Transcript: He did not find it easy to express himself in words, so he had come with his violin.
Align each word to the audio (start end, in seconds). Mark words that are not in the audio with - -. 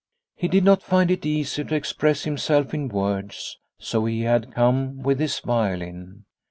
He 0.35 0.47
did 0.47 0.63
not 0.63 0.81
find 0.81 1.11
it 1.11 1.27
easy 1.27 1.63
to 1.63 1.75
express 1.75 2.23
himself 2.23 2.73
in 2.73 2.87
words, 2.87 3.59
so 3.77 4.05
he 4.05 4.21
had 4.21 4.51
come 4.51 5.03
with 5.03 5.19
his 5.19 5.39
violin. 5.41 6.25